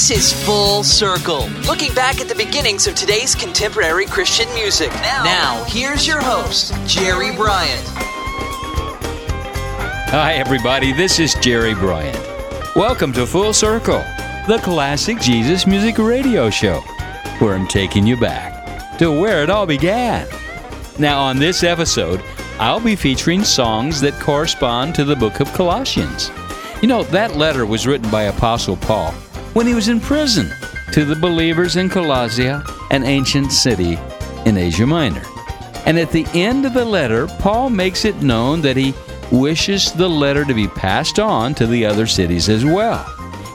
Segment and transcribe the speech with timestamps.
[0.00, 4.90] This is Full Circle, looking back at the beginnings of today's contemporary Christian music.
[4.94, 7.86] Now, here's your host, Jerry Bryant.
[10.08, 10.94] Hi, everybody.
[10.94, 12.18] This is Jerry Bryant.
[12.74, 14.02] Welcome to Full Circle,
[14.48, 16.80] the classic Jesus music radio show,
[17.38, 20.26] where I'm taking you back to where it all began.
[20.98, 22.22] Now, on this episode,
[22.58, 26.30] I'll be featuring songs that correspond to the book of Colossians.
[26.80, 29.14] You know, that letter was written by Apostle Paul
[29.52, 30.50] when he was in prison
[30.92, 33.98] to the believers in Colossia, an ancient city
[34.46, 35.22] in Asia Minor.
[35.86, 38.94] And at the end of the letter, Paul makes it known that he
[39.30, 43.04] wishes the letter to be passed on to the other cities as well.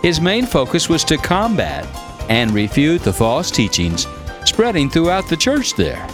[0.01, 1.85] His main focus was to combat
[2.29, 4.07] and refute the false teachings
[4.45, 6.07] spreading throughout the church there.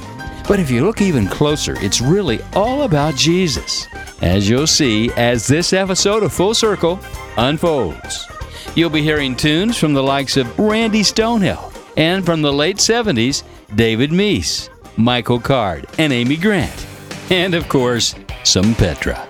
[0.47, 3.87] But if you look even closer, it's really all about Jesus,
[4.21, 6.99] as you'll see as this episode of Full Circle
[7.37, 8.30] unfolds.
[8.73, 13.43] You'll be hearing tunes from the likes of Randy Stonehill and from the late 70s,
[13.75, 16.87] David Meece, Michael Card, and Amy Grant.
[17.29, 19.27] And of course, some Petra.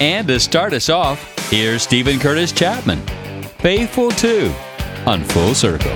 [0.00, 3.00] And to start us off, here's Steven Curtis Chapman,
[3.58, 4.50] Faithful 2
[5.06, 5.92] on Full Circle.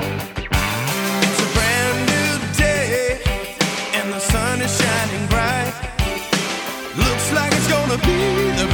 [8.49, 8.66] It's a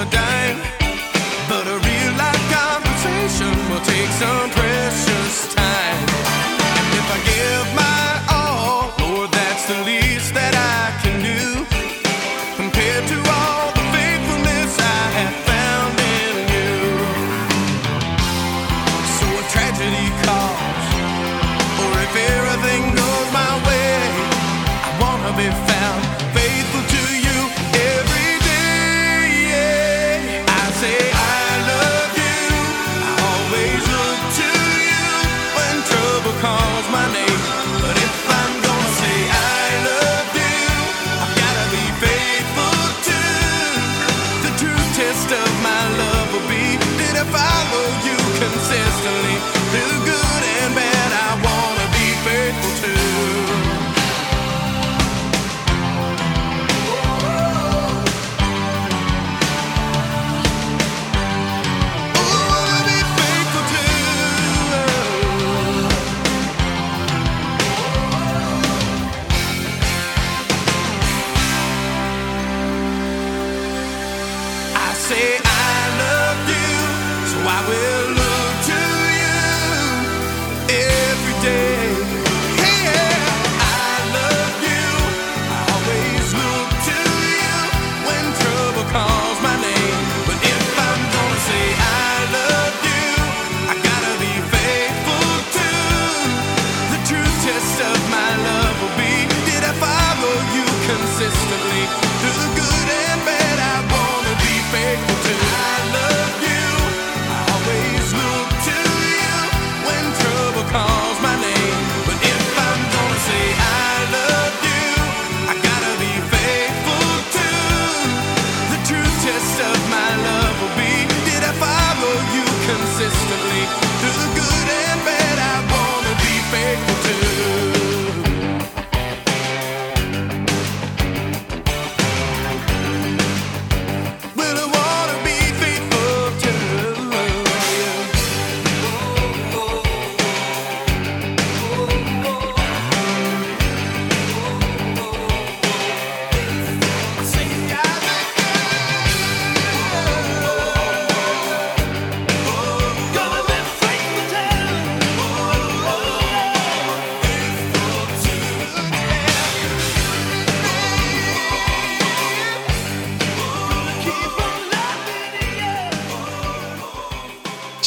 [0.00, 0.60] a dime.
[1.48, 4.39] But a real life conversation will take some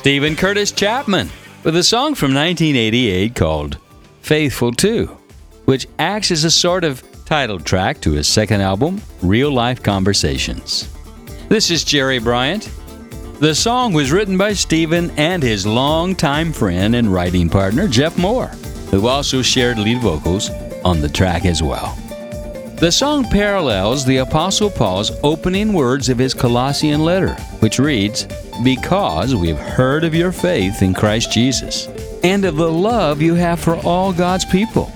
[0.04, 1.30] Steven Curtis Chapman
[1.64, 3.78] with a song from 1988 called
[4.20, 5.06] Faithful 2,
[5.64, 10.94] which acts as a sort of title track to his second album, Real Life Conversations.
[11.48, 12.70] This is Jerry Bryant.
[13.40, 18.48] The song was written by Steven and his longtime friend and writing partner, Jeff Moore,
[18.92, 20.50] who also shared lead vocals
[20.84, 21.98] on the track as well.
[22.76, 28.28] The song parallels the Apostle Paul's opening words of his Colossian letter, which reads,
[28.62, 31.88] Because we've heard of your faith in Christ Jesus,
[32.24, 34.92] and of the love you have for all God's people,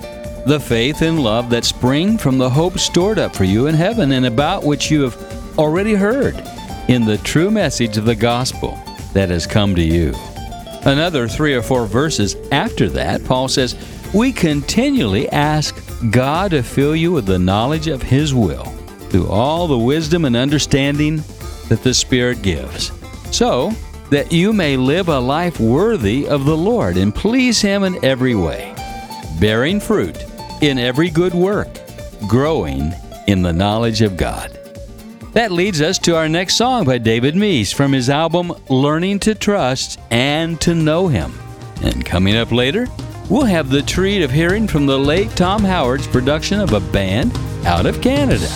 [0.46, 4.12] the faith and love that spring from the hope stored up for you in heaven,
[4.12, 6.36] and about which you have already heard
[6.88, 8.80] in the true message of the gospel
[9.14, 10.14] that has come to you.
[10.86, 13.76] Another three or four verses after that, Paul says,
[14.14, 15.76] We continually ask
[16.12, 18.66] God to fill you with the knowledge of His will
[19.10, 21.24] through all the wisdom and understanding
[21.68, 22.92] that the Spirit gives,
[23.32, 23.72] so
[24.10, 28.36] that you may live a life worthy of the Lord and please Him in every
[28.36, 28.74] way,
[29.40, 30.24] bearing fruit
[30.62, 31.68] in every good work,
[32.28, 32.94] growing
[33.28, 34.58] in the knowledge of God.
[35.34, 39.36] That leads us to our next song by David Meece from his album Learning to
[39.36, 41.32] Trust and to Know Him.
[41.84, 42.88] And coming up later,
[43.30, 47.38] we'll have the treat of hearing from the late Tom Howard's production of a band
[47.66, 48.50] out of Canada.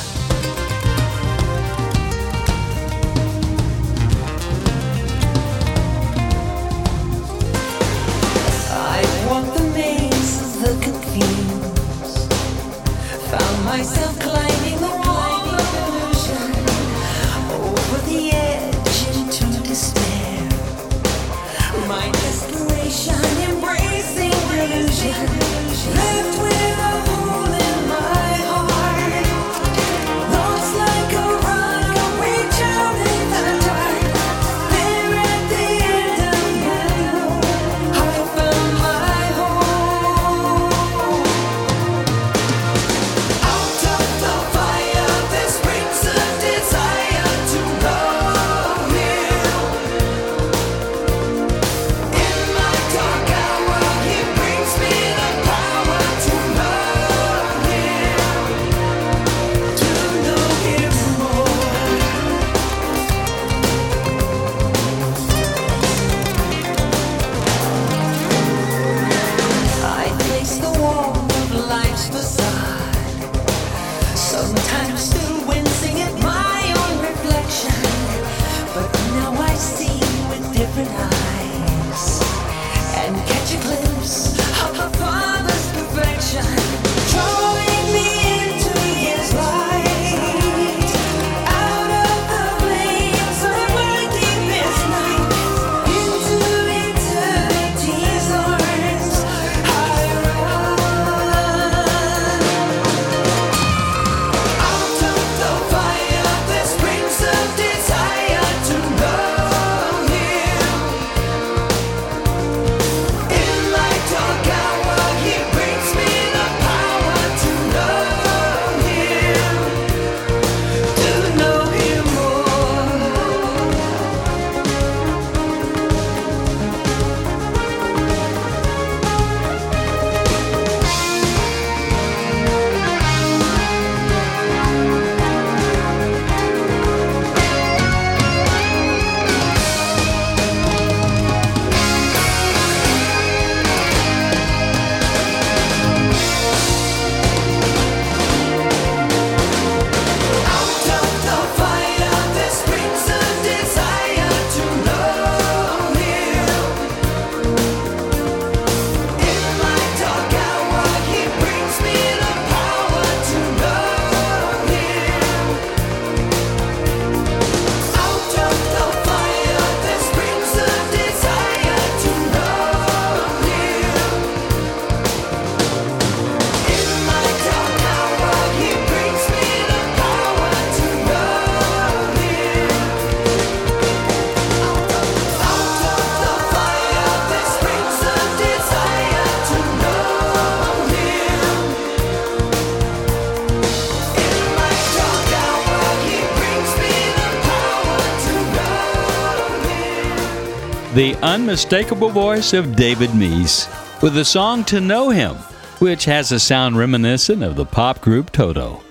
[201.21, 203.67] Unmistakable voice of David Meece
[204.01, 205.35] with the song To Know Him,
[205.79, 208.81] which has a sound reminiscent of the pop group Toto.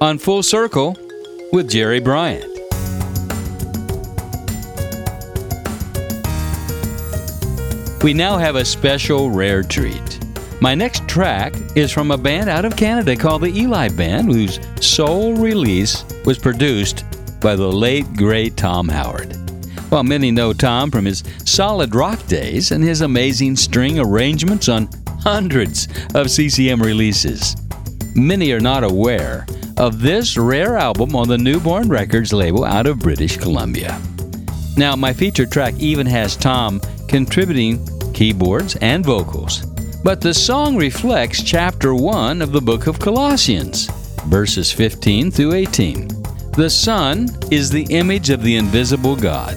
[0.00, 0.96] On Full Circle
[1.52, 2.44] with Jerry Bryant.
[8.02, 10.20] We now have a special rare treat.
[10.60, 14.60] My next track is from a band out of Canada called the Eli Band, whose
[14.80, 17.04] sole release was produced
[17.40, 19.47] by the late, great Tom Howard.
[19.88, 24.90] While many know Tom from his solid rock days and his amazing string arrangements on
[25.20, 27.56] hundreds of CCM releases,
[28.14, 29.46] many are not aware
[29.78, 33.98] of this rare album on the Newborn Records label out of British Columbia.
[34.76, 39.64] Now, my featured track even has Tom contributing keyboards and vocals,
[40.04, 43.86] but the song reflects chapter 1 of the book of Colossians,
[44.26, 46.08] verses 15 through 18.
[46.52, 49.56] The Son is the image of the invisible God,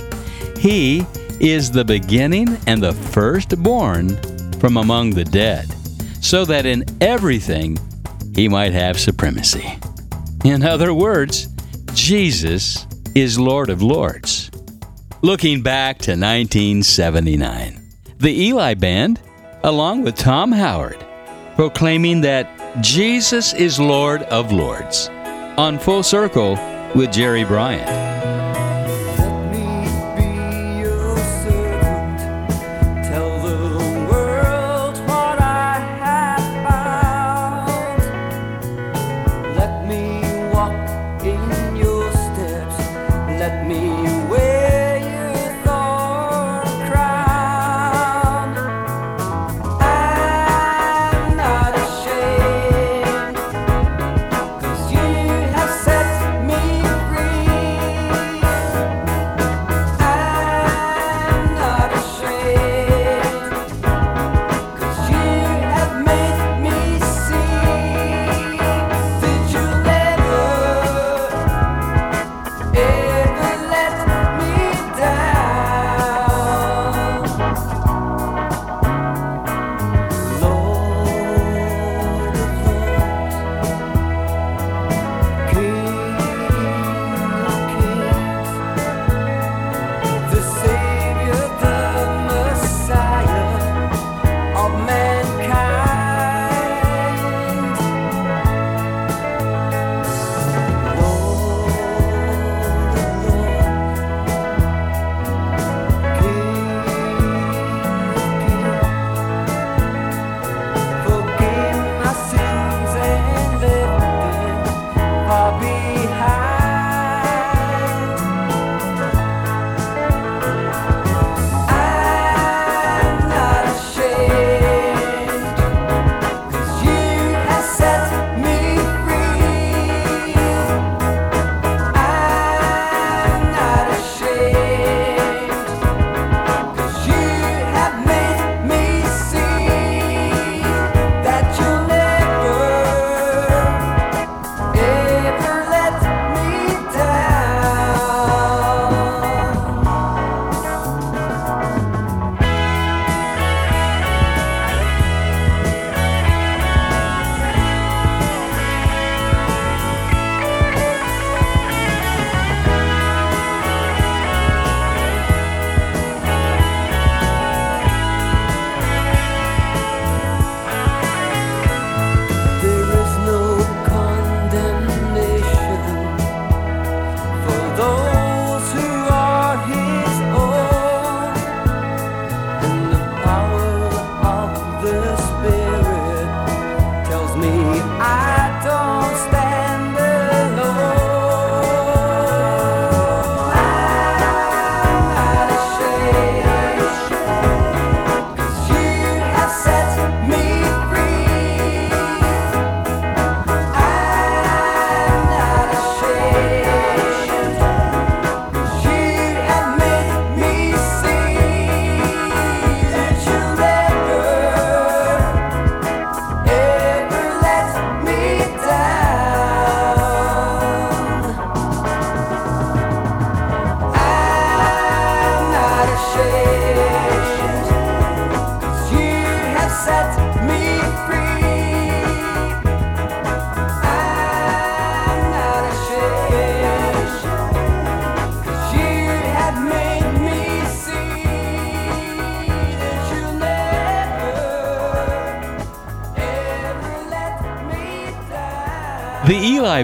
[0.61, 1.07] He
[1.39, 4.15] is the beginning and the firstborn
[4.59, 5.65] from among the dead,
[6.23, 7.79] so that in everything
[8.35, 9.79] he might have supremacy.
[10.45, 11.47] In other words,
[11.95, 14.51] Jesus is Lord of Lords.
[15.23, 17.81] Looking back to 1979,
[18.19, 19.19] the Eli Band,
[19.63, 21.03] along with Tom Howard,
[21.55, 25.09] proclaiming that Jesus is Lord of Lords.
[25.57, 26.53] On Full Circle,
[26.93, 28.10] with Jerry Bryant.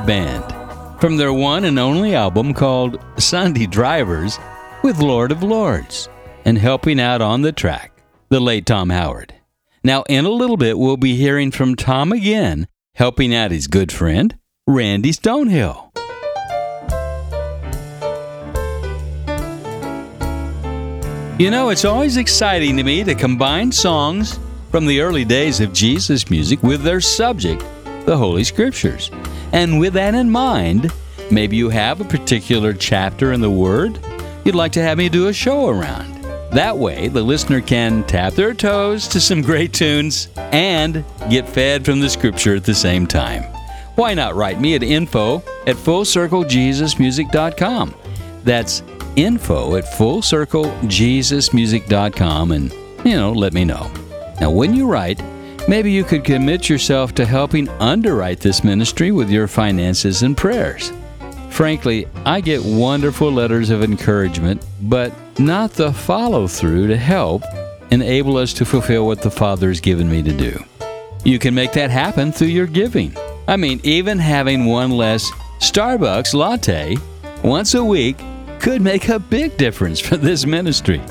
[0.06, 0.54] Band
[1.00, 4.40] from their one and only album called Sunday Drivers
[4.84, 6.10] with Lord of Lords,
[6.46, 7.92] and helping out on the track,
[8.30, 9.34] the late Tom Howard.
[9.84, 13.92] Now, in a little bit, we'll be hearing from Tom again, helping out his good
[13.92, 15.88] friend, Randy Stonehill.
[21.40, 24.40] You know, it's always exciting to me to combine songs
[24.72, 27.64] from the early days of Jesus music with their subject,
[28.06, 29.12] the Holy Scriptures.
[29.54, 30.92] And with that in mind,
[31.32, 34.00] maybe you have a particular chapter in the Word
[34.48, 36.14] you'd like to have me do a show around.
[36.54, 41.84] That way, the listener can tap their toes to some great tunes and get fed
[41.84, 43.44] from the Scripture at the same time.
[43.96, 47.96] Why not write me at info at fullcirclejesusmusic.com?
[48.46, 48.84] That's
[49.18, 52.72] info at fullcirclejesusmusic.com and,
[53.04, 53.92] you know, let me know.
[54.40, 55.22] Now, when you write,
[55.68, 60.92] maybe you could commit yourself to helping underwrite this ministry with your finances and prayers.
[61.50, 67.44] Frankly, I get wonderful letters of encouragement, but not the follow through to help
[67.92, 70.64] enable us to fulfill what the Father has given me to do.
[71.24, 73.16] You can make that happen through your giving.
[73.48, 76.96] I mean, even having one less Starbucks latte
[77.44, 78.18] once a week
[78.60, 81.02] could make a big difference for this ministry.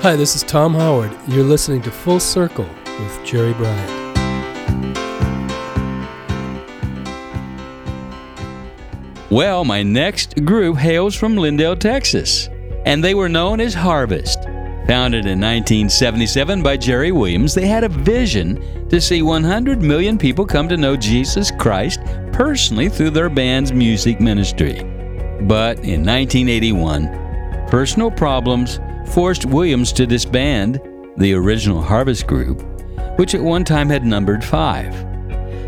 [0.01, 1.11] Hi, this is Tom Howard.
[1.27, 2.69] You're listening to Full Circle
[2.99, 4.06] with Jerry Bryant.
[9.29, 12.47] Well, my next group hails from Lindale, Texas,
[12.85, 14.41] and they were known as Harvest.
[14.87, 20.45] Founded in 1977 by Jerry Williams, they had a vision to see 100 million people
[20.45, 21.99] come to know Jesus Christ
[22.31, 24.75] personally through their band's music ministry.
[25.41, 30.79] But in 1981, personal problems forced Williams to disband
[31.17, 32.61] the original Harvest Group,
[33.19, 34.93] which at one time had numbered five.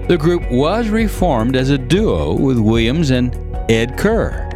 [0.07, 4.47] The group was reformed as a duo with Williams and Ed Kerr.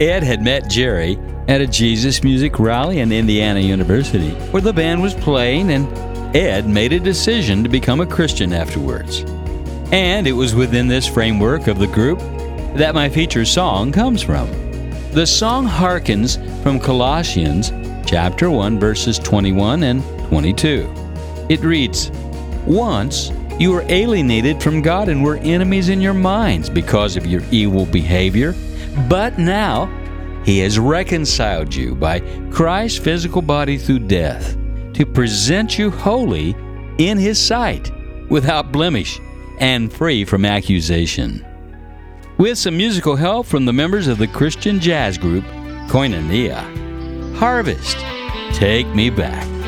[0.00, 5.02] Ed had met Jerry at a Jesus Music rally in Indiana University, where the band
[5.02, 5.88] was playing, and
[6.36, 9.24] Ed made a decision to become a Christian afterwards.
[9.90, 12.20] And it was within this framework of the group
[12.76, 14.48] that my feature song comes from.
[15.10, 17.72] The song harkens from Colossians
[18.06, 20.88] chapter 1 verses 21 and 22.
[21.48, 22.12] It reads,
[22.66, 27.42] "Once you were alienated from God and were enemies in your minds because of your
[27.50, 28.54] evil behavior,
[29.06, 29.84] but now
[30.46, 32.20] he has reconciled you by
[32.50, 34.56] Christ's physical body through death
[34.94, 36.56] to present you holy
[36.96, 37.92] in his sight,
[38.30, 39.20] without blemish
[39.58, 41.44] and free from accusation."
[42.38, 45.44] With some musical help from the members of the Christian jazz group
[45.88, 46.64] Koinonia.
[47.36, 47.98] Harvest,
[48.54, 49.59] take me back.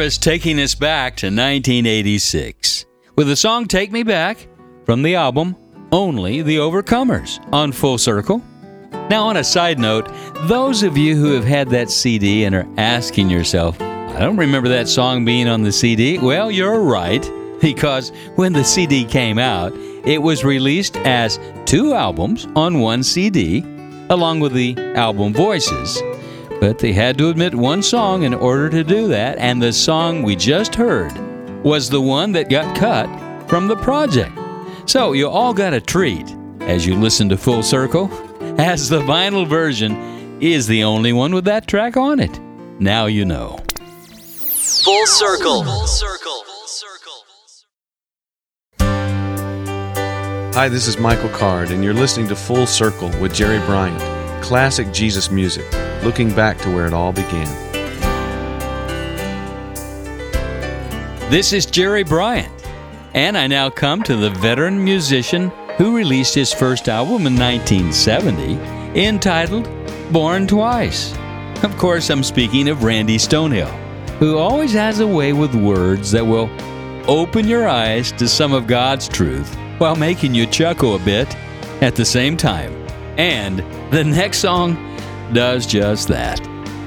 [0.00, 2.86] Harvest taking us back to 1986
[3.16, 4.48] with the song Take Me Back
[4.86, 5.54] from the album
[5.92, 8.42] Only the Overcomers on Full Circle.
[9.10, 10.10] Now, on a side note,
[10.44, 14.70] those of you who have had that CD and are asking yourself, I don't remember
[14.70, 19.74] that song being on the CD, well, you're right, because when the CD came out,
[20.06, 23.60] it was released as two albums on one CD,
[24.08, 26.00] along with the album Voices.
[26.60, 30.22] But they had to admit one song in order to do that, and the song
[30.22, 31.12] we just heard
[31.64, 33.08] was the one that got cut
[33.48, 34.38] from the project.
[34.84, 38.10] So you all got a treat as you listen to Full Circle,
[38.60, 42.38] as the vinyl version is the only one with that track on it.
[42.78, 43.58] Now you know.
[44.84, 45.64] Full circle.
[45.64, 46.10] Full circle.
[50.52, 54.19] Hi, this is Michael Card, and you're listening to Full Circle with Jerry Bryant.
[54.40, 55.70] Classic Jesus music,
[56.02, 57.46] looking back to where it all began.
[61.30, 62.52] This is Jerry Bryant,
[63.14, 68.54] and I now come to the veteran musician who released his first album in 1970
[69.00, 69.68] entitled
[70.12, 71.14] Born Twice.
[71.62, 73.70] Of course, I'm speaking of Randy Stonehill,
[74.18, 76.50] who always has a way with words that will
[77.06, 81.34] open your eyes to some of God's truth while making you chuckle a bit
[81.80, 82.79] at the same time.
[83.20, 83.58] And
[83.92, 84.78] the next song
[85.34, 86.40] does just that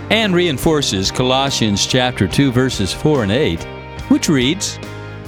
[0.09, 3.63] and reinforces Colossians chapter 2 verses 4 and 8,
[4.09, 4.79] which reads,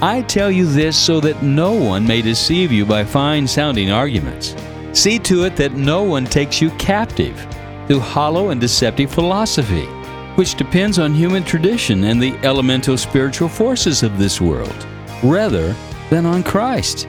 [0.01, 4.55] I tell you this so that no one may deceive you by fine sounding arguments.
[4.93, 7.37] See to it that no one takes you captive
[7.85, 9.85] through hollow and deceptive philosophy,
[10.33, 14.87] which depends on human tradition and the elemental spiritual forces of this world,
[15.21, 15.75] rather
[16.09, 17.07] than on Christ.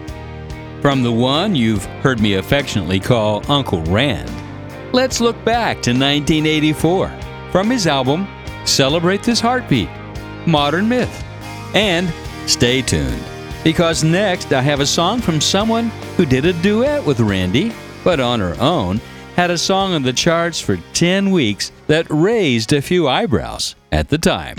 [0.87, 4.31] From the one you've heard me affectionately call Uncle Rand,
[4.93, 7.09] let's look back to 1984
[7.51, 8.29] from his album
[8.65, 9.89] Celebrate This Heartbeat,
[10.47, 11.25] Modern Myth.
[11.75, 12.09] And
[12.49, 13.21] stay tuned,
[13.65, 17.73] because next I have a song from someone who did a duet with Randy,
[18.05, 19.01] but on her own
[19.35, 24.09] had a song on the charts for 10 weeks that raised a few eyebrows at
[24.09, 24.57] the time.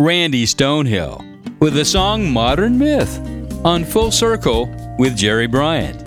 [0.00, 3.18] Randy Stonehill with the song Modern Myth
[3.66, 4.66] on Full Circle
[4.98, 6.06] with Jerry Bryant.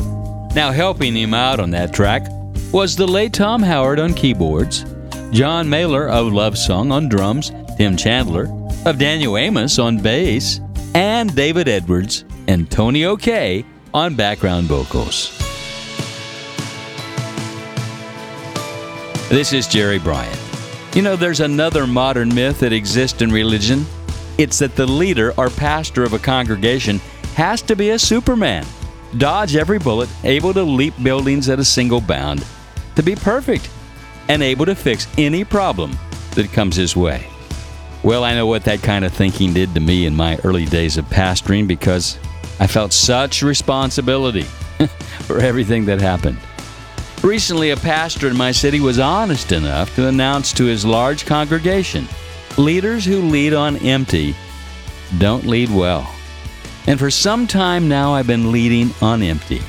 [0.56, 2.24] Now, helping him out on that track
[2.72, 4.84] was the late Tom Howard on keyboards,
[5.30, 8.48] John Mehler of Love Song on drums, Tim Chandler
[8.88, 10.60] of Daniel Amos on bass,
[10.96, 15.38] and David Edwards and Tony O'Kay on background vocals.
[19.30, 20.43] This is Jerry Bryant.
[20.96, 23.88] You know, there's another modern myth that exists in religion.
[24.38, 27.00] It's that the leader or pastor of a congregation
[27.34, 28.64] has to be a Superman,
[29.18, 32.46] dodge every bullet, able to leap buildings at a single bound,
[32.96, 33.72] to be perfect,
[34.30, 35.98] and able to fix any problem
[36.36, 37.26] that comes his way.
[38.04, 40.98] Well, I know what that kind of thinking did to me in my early days
[40.98, 42.20] of pastoring because
[42.60, 44.44] I felt such responsibility
[45.22, 46.38] for everything that happened.
[47.24, 52.08] Recently, a pastor in my city was honest enough to announce to his large congregation
[52.58, 54.36] leaders who lead on empty
[55.18, 56.14] don't lead well.
[56.86, 59.62] And for some time now, I've been leading on empty.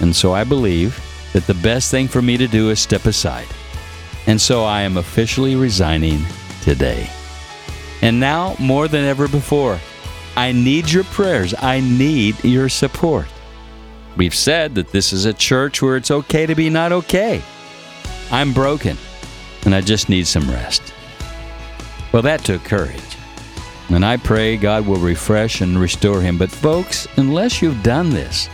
[0.00, 1.00] And so I believe
[1.32, 3.48] that the best thing for me to do is step aside.
[4.26, 6.22] And so I am officially resigning
[6.62, 7.10] today.
[8.02, 9.80] And now, more than ever before,
[10.36, 11.54] I need your prayers.
[11.58, 13.26] I need your support.
[14.16, 17.42] We've said that this is a church where it's okay to be not okay.
[18.30, 18.98] I'm broken,
[19.64, 20.82] and I just need some rest.
[22.12, 23.00] Well, that took courage.
[23.88, 26.38] And I pray God will refresh and restore him.
[26.38, 28.48] But, folks, unless you've done this,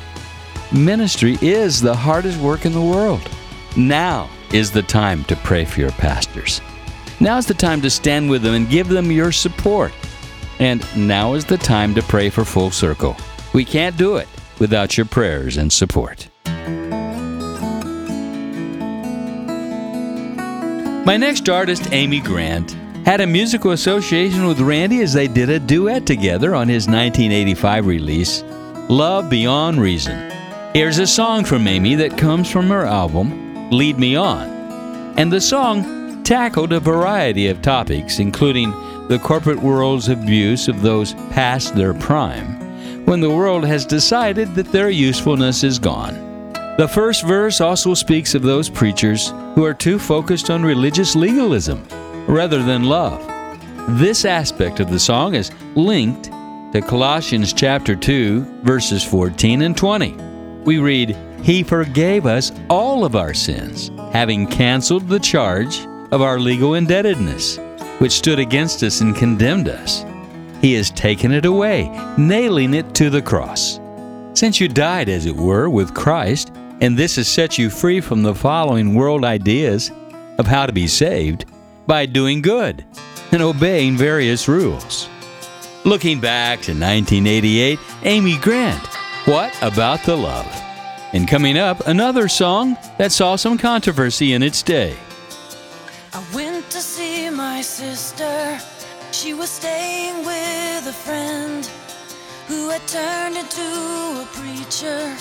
[0.73, 3.29] ministry is the hardest work in the world.
[3.77, 6.61] Now is the time to pray for your pastors.
[7.21, 9.93] Now is the time to stand with them and give them your support.
[10.61, 13.17] And now is the time to pray for Full Circle.
[13.53, 16.29] We can't do it without your prayers and support.
[21.07, 22.73] My next artist, Amy Grant,
[23.07, 27.87] had a musical association with Randy as they did a duet together on his 1985
[27.87, 28.43] release,
[28.91, 30.31] Love Beyond Reason.
[30.75, 34.47] Here's a song from Amy that comes from her album, Lead Me On.
[35.17, 38.71] And the song tackled a variety of topics, including
[39.09, 42.59] the corporate world's abuse of those past their prime,
[43.09, 46.13] when the world has decided that their usefulness is gone.
[46.77, 51.83] The first verse also speaks of those preachers who are too focused on religious legalism
[52.27, 53.27] rather than love.
[53.99, 56.25] This aspect of the song is linked
[56.75, 60.15] to Colossians chapter 2 verses 14 and 20.
[60.65, 66.39] We read, "He forgave us all of our sins, having canceled the charge of our
[66.39, 67.59] legal indebtedness,
[68.01, 70.05] which stood against us and condemned us.
[70.61, 73.81] He has taken it away, nailing it to the cross."
[74.35, 78.23] Since you died, as it were, with Christ, and this has set you free from
[78.23, 79.91] the following world ideas
[80.39, 81.45] of how to be saved
[81.87, 82.85] by doing good
[83.33, 85.09] and obeying various rules.
[85.85, 88.87] Looking back to 1988, Amy Grant,
[89.25, 90.47] What About the Love?
[91.13, 94.95] And coming up, another song that saw some controversy in its day.
[96.13, 98.61] I went to see my sister.
[99.19, 101.67] She was staying with a friend
[102.47, 103.69] who had turned into
[104.23, 105.13] a preacher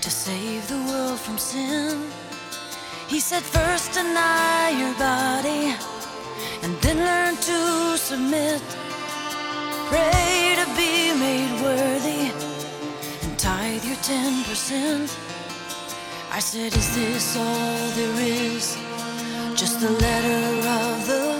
[0.00, 2.02] to save the world from sin.
[3.06, 5.72] He said, First deny your body
[6.64, 8.60] and then learn to submit.
[9.86, 12.32] Pray to be made worthy
[13.22, 15.06] and tithe your 10%.
[16.32, 18.76] I said, Is this all there is?
[19.54, 21.31] Just the letter of the?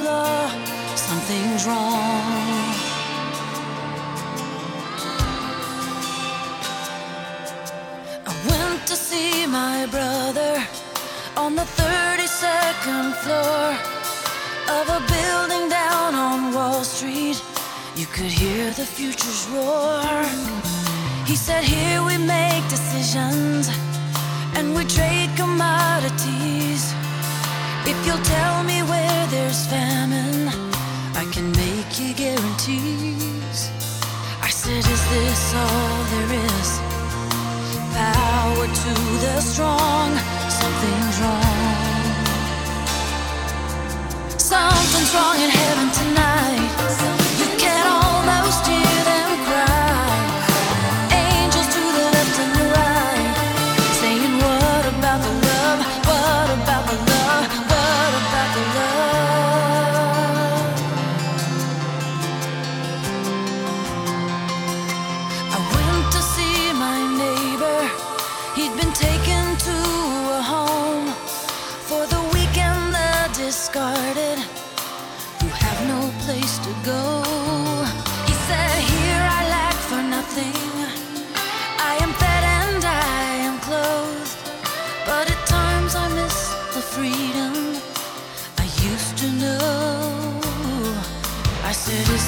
[1.22, 2.74] Something's wrong.
[8.26, 10.66] I went to see my brother
[11.36, 13.64] on the 32nd floor
[14.78, 17.40] of a building down on Wall Street.
[17.94, 20.02] You could hear the future's roar.
[21.24, 23.70] He said, Here we make decisions
[24.56, 26.92] and we trade commodities.
[27.86, 30.61] If you'll tell me where there's famine,
[31.22, 33.70] I can make you guarantees.
[34.42, 36.70] I said, Is this all there is?
[37.94, 40.10] Power to the strong,
[40.50, 41.62] something's wrong.
[44.36, 47.11] Something's wrong in heaven tonight.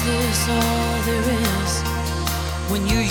[0.07, 1.81] Is all there is?
[2.69, 3.01] When your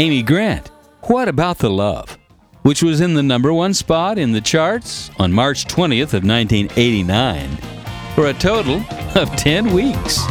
[0.00, 0.70] Amy Grant,
[1.08, 2.16] What About the Love?
[2.62, 7.58] which was in the number one spot in the charts on March 20th of 1989
[8.14, 8.82] for a total
[9.14, 10.24] of 10 weeks.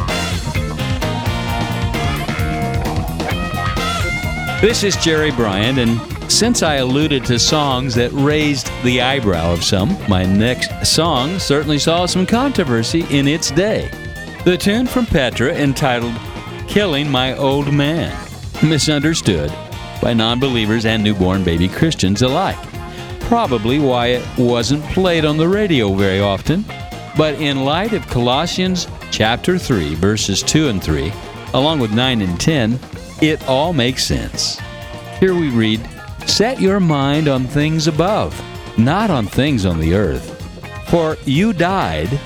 [4.59, 9.63] This is Jerry Bryant, and since I alluded to songs that raised the eyebrow of
[9.63, 13.91] some, my next song certainly saw some controversy in its day.
[14.45, 16.15] The tune from Petra entitled
[16.67, 18.28] Killing My Old Man,
[18.63, 19.51] misunderstood
[20.01, 22.57] by non believers and newborn baby Christians alike.
[23.21, 26.65] Probably why it wasn't played on the radio very often,
[27.17, 31.11] but in light of Colossians chapter 3, verses 2 and 3,
[31.53, 32.79] along with 9 and 10,
[33.21, 34.59] it all makes sense.
[35.19, 35.87] Here we read,
[36.25, 38.39] Set your mind on things above,
[38.77, 40.35] not on things on the earth.
[40.89, 42.19] For you died,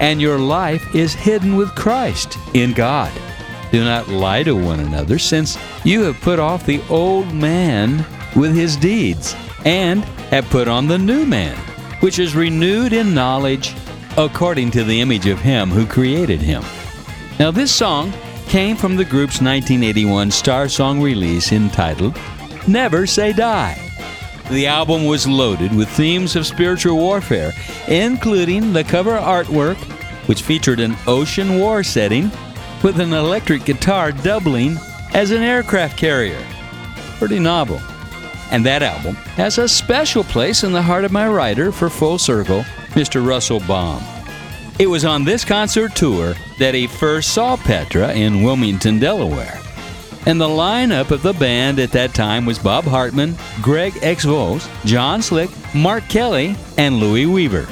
[0.00, 3.12] and your life is hidden with Christ in God.
[3.70, 5.58] Do not lie to one another, since
[5.88, 8.04] you have put off the old man
[8.36, 9.34] with his deeds,
[9.64, 11.56] and have put on the new man,
[12.00, 13.74] which is renewed in knowledge
[14.18, 16.62] according to the image of him who created him.
[17.38, 18.12] Now, this song
[18.48, 22.18] came from the group's 1981 Star Song release entitled
[22.66, 23.78] Never Say Die.
[24.50, 27.52] The album was loaded with themes of spiritual warfare,
[27.86, 29.78] including the cover artwork,
[30.28, 32.30] which featured an ocean war setting
[32.82, 34.76] with an electric guitar doubling
[35.14, 36.42] as an aircraft carrier.
[37.18, 37.80] Pretty novel.
[38.50, 42.18] And that album has a special place in the heart of my writer for Full
[42.18, 43.26] Circle, Mr.
[43.26, 44.02] Russell Baum.
[44.78, 49.60] It was on this concert tour that he first saw Petra in Wilmington, Delaware.
[50.24, 53.94] And the lineup of the band at that time was Bob Hartman, Greg.
[53.94, 57.66] Volz, John Slick, Mark Kelly, and Louie Weaver,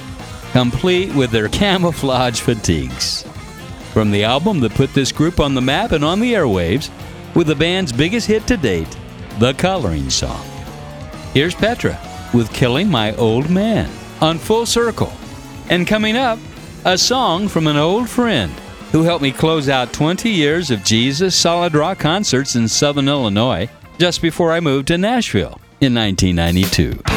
[0.52, 3.22] complete with their camouflage fatigues.
[3.92, 6.90] From the album that put this group on the map and on the airwaves,
[7.36, 8.96] with the band's biggest hit to date,
[9.38, 10.44] The Coloring Song.
[11.34, 12.00] Here's Petra
[12.32, 13.90] with Killing My Old Man
[14.22, 15.12] on Full Circle.
[15.68, 16.38] And coming up,
[16.86, 18.50] a song from an old friend
[18.90, 23.68] who helped me close out 20 years of Jesus Solid Rock concerts in Southern Illinois
[23.98, 27.15] just before I moved to Nashville in 1992.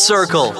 [0.00, 0.54] Circle.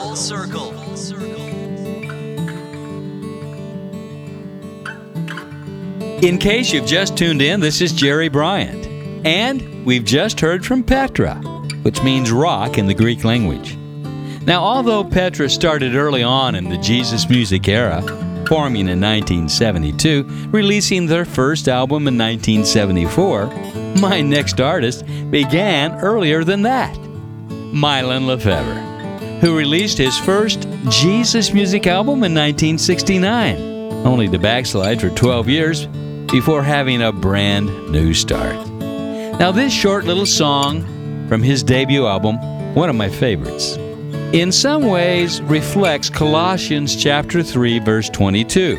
[6.22, 8.86] In case you've just tuned in, this is Jerry Bryant.
[9.26, 11.36] And we've just heard from Petra,
[11.82, 13.76] which means rock in the Greek language.
[14.42, 18.02] Now, although Petra started early on in the Jesus music era,
[18.46, 23.46] forming in 1972, releasing their first album in 1974,
[24.00, 26.94] my next artist began earlier than that
[27.72, 28.89] Mylon Lefevre,
[29.40, 33.56] who released his first Jesus music album in 1969,
[34.06, 35.86] only to backslide for 12 years
[36.30, 38.54] before having a brand new start.
[39.38, 40.84] Now, this short little song
[41.28, 42.36] from his debut album,
[42.74, 43.76] one of my favorites,
[44.32, 48.78] in some ways reflects Colossians chapter 3 verse 22.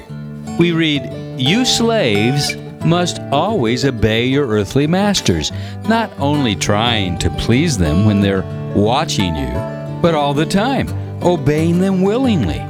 [0.59, 2.55] We read, "You slaves
[2.85, 5.51] must always obey your earthly masters,
[5.89, 8.45] not only trying to please them when they're
[8.75, 10.87] watching you, but all the time,
[11.23, 12.61] obeying them willingly,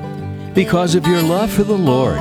[0.53, 2.17] because of your love for the Lord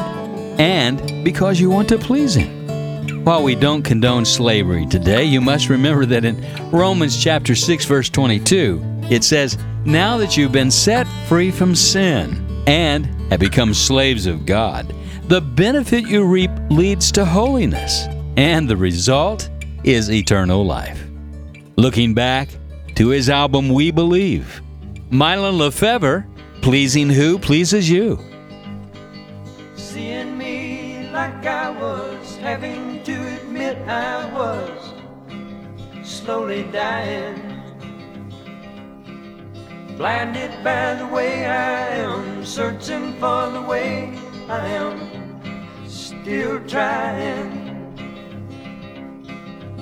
[0.60, 3.24] and because you want to please Him.
[3.24, 8.08] While we don't condone slavery today, you must remember that in Romans chapter 6 verse
[8.08, 8.80] 22,
[9.10, 14.46] it says, "Now that you've been set free from sin and have become slaves of
[14.46, 14.92] God,
[15.28, 18.06] the benefit you reap leads to holiness,
[18.36, 19.48] and the result
[19.84, 21.04] is eternal life."
[21.76, 22.48] Looking back
[22.94, 24.60] to his album We Believe,
[25.10, 26.24] Mylon Lefevre,
[26.62, 28.16] pleasing who pleases you.
[29.74, 34.94] Seeing me like I was, having to admit I was
[36.04, 37.42] slowly dying.
[39.96, 44.16] Blinded by the way I am, searching for the way
[44.48, 47.59] I am, still trying.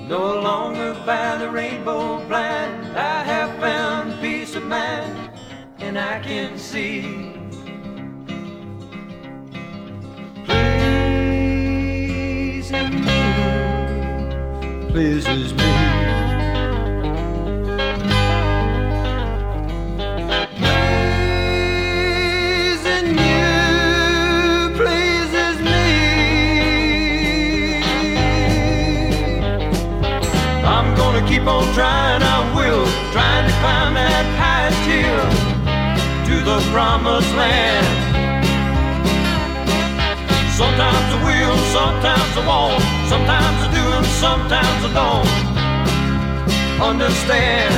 [0.09, 5.31] No longer by the rainbow blind, I have found peace of mind,
[5.81, 7.01] and I can see.
[7.01, 7.39] you
[14.91, 15.78] pleases me.
[36.59, 37.87] The promised land.
[40.61, 42.83] Sometimes I will, sometimes I won't.
[43.13, 45.29] Sometimes I do and sometimes I don't
[46.91, 47.75] understand.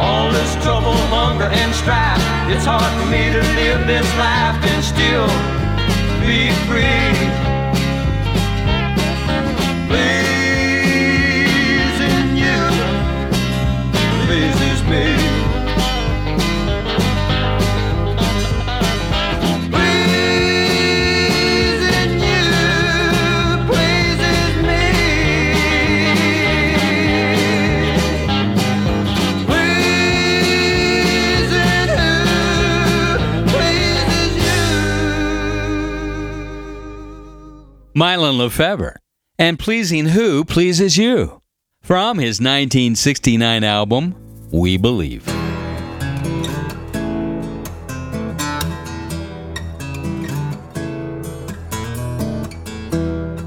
[0.00, 2.20] All this trouble, hunger, and strife.
[2.52, 5.28] It's hard for me to live this life and still
[6.26, 7.51] be free.
[37.94, 38.96] Mylon Lefevre,
[39.38, 41.42] and pleasing who pleases you.
[41.82, 44.14] From his 1969 album,
[44.50, 45.26] We Believe.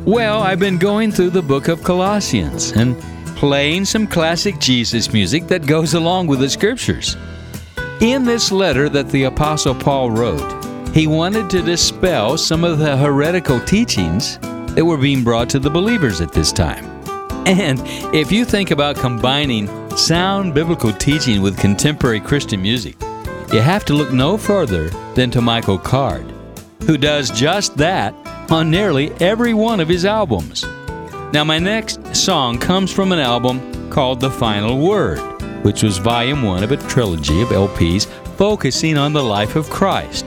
[0.06, 2.96] Well, I've been going through the book of Colossians and
[3.36, 7.18] playing some classic Jesus music that goes along with the scriptures.
[8.00, 10.65] In this letter that the Apostle Paul wrote,
[10.96, 14.40] he wanted to dispel some of the heretical teachings
[14.76, 16.86] that were being brought to the believers at this time.
[17.46, 17.82] And
[18.16, 19.68] if you think about combining
[19.98, 22.96] sound biblical teaching with contemporary Christian music,
[23.52, 26.34] you have to look no further than to Michael Card,
[26.84, 28.16] who does just that
[28.50, 30.64] on nearly every one of his albums.
[31.34, 35.20] Now, my next song comes from an album called The Final Word,
[35.66, 38.06] which was volume one of a trilogy of LPs
[38.38, 40.26] focusing on the life of Christ.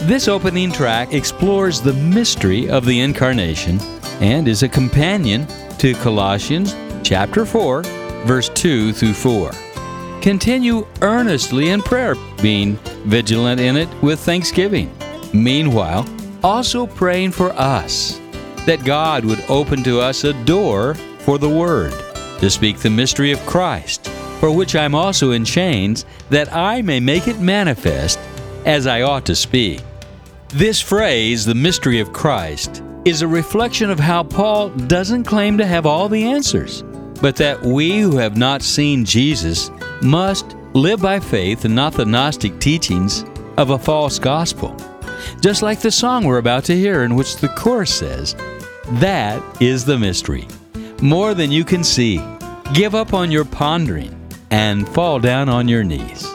[0.00, 3.80] This opening track explores the mystery of the incarnation
[4.20, 5.46] and is a companion
[5.78, 7.82] to Colossians chapter 4,
[8.24, 9.50] verse 2 through 4.
[10.20, 12.76] Continue earnestly in prayer, being
[13.06, 14.94] vigilant in it with thanksgiving.
[15.32, 16.06] Meanwhile,
[16.44, 18.20] also praying for us,
[18.66, 21.92] that God would open to us a door for the Word,
[22.38, 24.06] to speak the mystery of Christ,
[24.40, 28.20] for which I'm also in chains, that I may make it manifest
[28.66, 29.80] as I ought to speak.
[30.48, 35.66] This phrase, the mystery of Christ, is a reflection of how Paul doesn't claim to
[35.66, 36.82] have all the answers,
[37.22, 39.70] but that we who have not seen Jesus
[40.02, 43.24] must Live by faith and not the Gnostic teachings
[43.56, 44.76] of a false gospel.
[45.40, 48.36] Just like the song we're about to hear, in which the chorus says,
[49.00, 50.46] That is the mystery.
[51.00, 52.22] More than you can see.
[52.74, 54.14] Give up on your pondering
[54.50, 56.28] and fall down on your knees.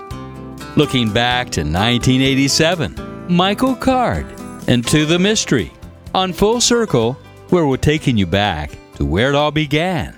[0.77, 4.25] Looking back to 1987, Michael Card
[4.67, 5.69] and To the Mystery
[6.15, 7.13] on Full Circle,
[7.49, 10.15] where we're taking you back to where it all began.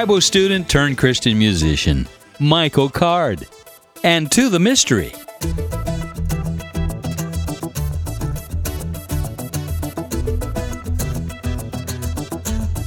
[0.00, 3.46] Bible student turned Christian musician, Michael Card.
[4.02, 5.12] And to the mystery.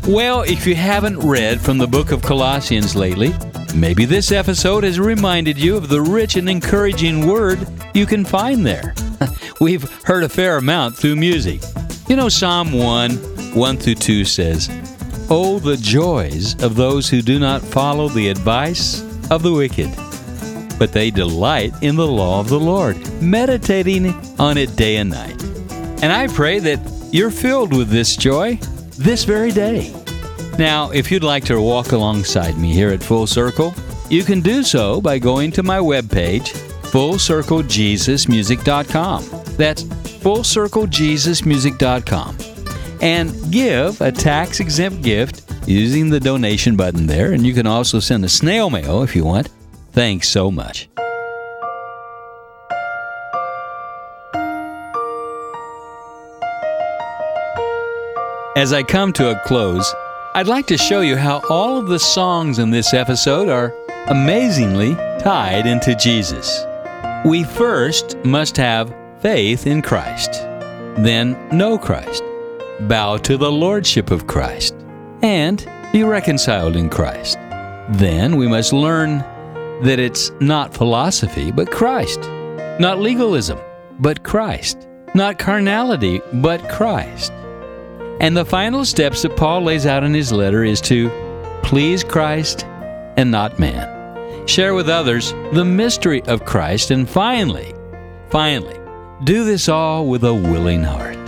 [0.08, 3.32] Well, if you haven't read from the book of Colossians lately,
[3.76, 7.60] maybe this episode has reminded you of the rich and encouraging word
[7.94, 8.96] you can find there.
[9.62, 11.62] We've heard a fair amount through music.
[12.08, 13.12] You know, Psalm 1
[13.54, 14.68] 1 through 2 says,
[15.36, 19.90] Oh, the joys of those who do not follow the advice of the wicked,
[20.78, 25.42] but they delight in the law of the Lord, meditating on it day and night.
[26.04, 26.80] And I pray that
[27.12, 28.60] you're filled with this joy
[29.00, 29.92] this very day.
[30.60, 33.74] Now, if you'd like to walk alongside me here at Full Circle,
[34.12, 36.50] you can do so by going to my webpage,
[36.92, 39.56] fullcirclejesusmusic.com.
[39.58, 42.53] That's fullcirclejesusmusic.com.
[43.04, 47.34] And give a tax exempt gift using the donation button there.
[47.34, 49.50] And you can also send a snail mail if you want.
[49.92, 50.90] Thanks so much.
[58.56, 59.94] As I come to a close,
[60.36, 63.74] I'd like to show you how all of the songs in this episode are
[64.08, 66.64] amazingly tied into Jesus.
[67.26, 70.32] We first must have faith in Christ,
[70.98, 72.24] then know Christ,
[72.88, 74.76] bow to the Lordship of Christ,
[75.22, 77.38] and be reconciled in Christ.
[77.90, 79.20] Then we must learn
[79.84, 82.22] that it's not philosophy, but Christ,
[82.80, 83.60] not legalism,
[84.00, 87.32] but Christ, not carnality, but Christ.
[88.20, 91.10] And the final steps that Paul lays out in his letter is to
[91.64, 92.66] please Christ
[93.18, 94.48] and not man.
[94.48, 97.74] Share with others the mystery of Christ, and finally,
[98.30, 98.80] finally,
[99.24, 101.23] do this all with a willing heart.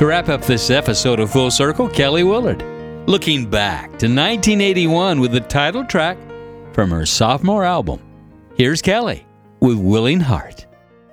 [0.00, 2.64] To wrap up this episode of Full Circle, Kelly Willard,
[3.06, 6.16] looking back to 1981 with the title track
[6.72, 8.00] from her sophomore album.
[8.56, 9.26] Here's Kelly
[9.60, 10.66] with Willing Heart.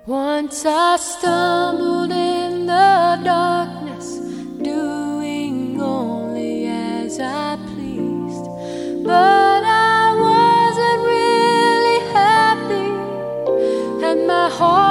[0.06, 4.20] Once I stumbled in the darkness,
[4.62, 8.46] doing only as I pleased.
[9.04, 14.87] But I wasn't really happy, and my heart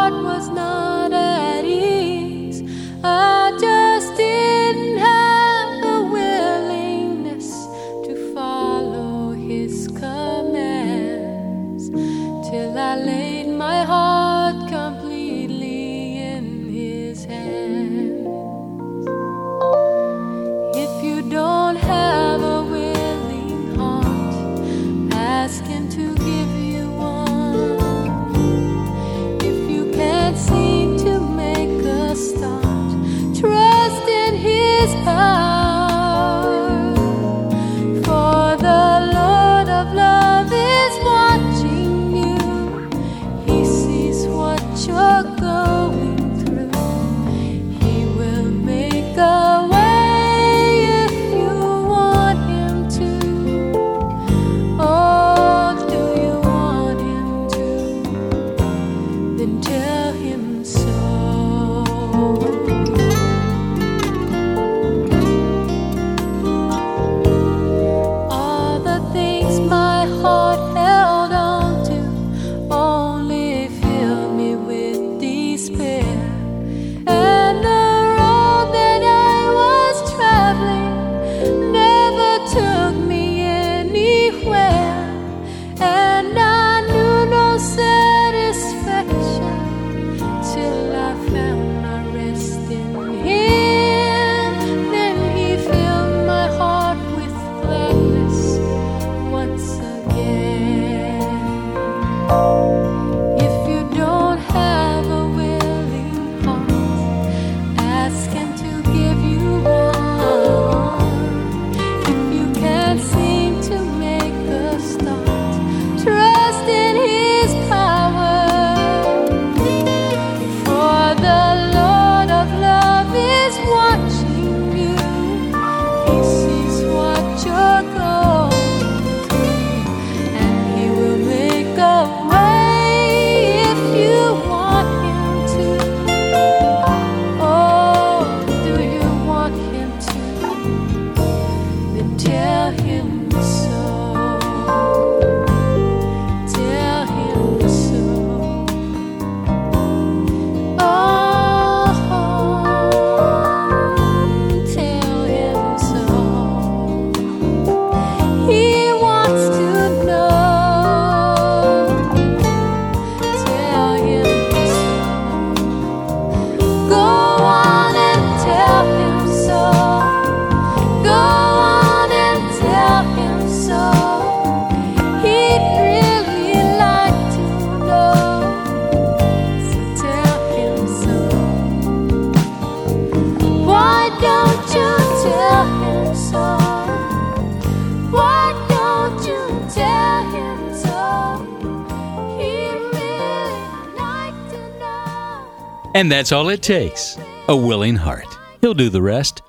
[195.97, 197.17] And that's all it takes
[197.47, 198.27] a willing heart.
[198.61, 199.41] He'll do the rest.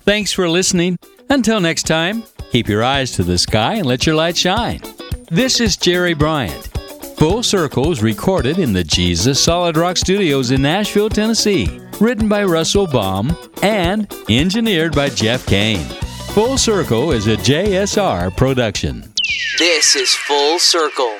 [0.00, 0.98] Thanks for listening.
[1.30, 4.80] Until next time, keep your eyes to the sky and let your light shine.
[5.30, 6.66] This is Jerry Bryant.
[7.16, 11.80] Full Circle is recorded in the Jesus Solid Rock Studios in Nashville, Tennessee.
[12.00, 15.86] Written by Russell Baum and engineered by Jeff Kane.
[16.34, 19.14] Full Circle is a JSR production.
[19.60, 21.18] This is Full Circle.